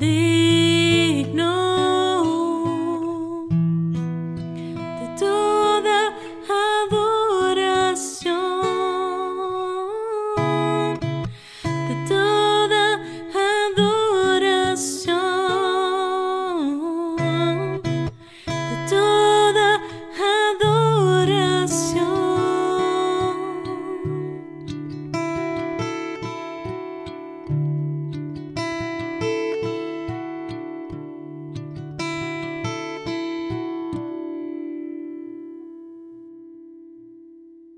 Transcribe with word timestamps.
this 0.00 0.29